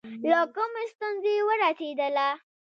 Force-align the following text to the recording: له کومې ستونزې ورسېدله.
له 0.29 0.39
کومې 0.53 0.83
ستونزې 0.93 1.33
ورسېدله. 1.47 2.27